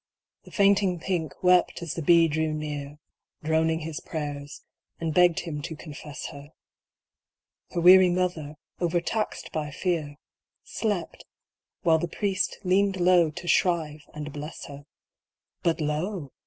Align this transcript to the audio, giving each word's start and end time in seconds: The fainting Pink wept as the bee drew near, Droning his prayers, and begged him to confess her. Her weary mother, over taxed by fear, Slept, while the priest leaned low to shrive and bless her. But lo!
The 0.45 0.51
fainting 0.51 0.99
Pink 0.99 1.35
wept 1.43 1.83
as 1.83 1.93
the 1.93 2.01
bee 2.01 2.27
drew 2.27 2.51
near, 2.53 2.97
Droning 3.43 3.81
his 3.81 3.99
prayers, 3.99 4.63
and 4.99 5.13
begged 5.13 5.41
him 5.41 5.61
to 5.61 5.75
confess 5.75 6.29
her. 6.31 6.53
Her 7.69 7.81
weary 7.81 8.09
mother, 8.09 8.55
over 8.79 8.99
taxed 8.99 9.51
by 9.51 9.69
fear, 9.69 10.15
Slept, 10.63 11.23
while 11.83 11.99
the 11.99 12.07
priest 12.07 12.57
leaned 12.63 12.99
low 12.99 13.29
to 13.29 13.47
shrive 13.47 14.01
and 14.11 14.33
bless 14.33 14.65
her. 14.65 14.87
But 15.61 15.79
lo! 15.79 16.31